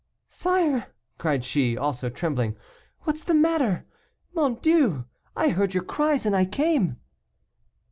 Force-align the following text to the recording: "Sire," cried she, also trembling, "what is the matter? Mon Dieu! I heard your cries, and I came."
"Sire," 0.31 0.87
cried 1.19 1.45
she, 1.45 1.77
also 1.77 2.09
trembling, 2.09 2.57
"what 3.01 3.17
is 3.17 3.23
the 3.25 3.35
matter? 3.35 3.85
Mon 4.33 4.55
Dieu! 4.55 5.05
I 5.35 5.49
heard 5.49 5.75
your 5.75 5.83
cries, 5.83 6.25
and 6.25 6.35
I 6.35 6.43
came." 6.43 6.97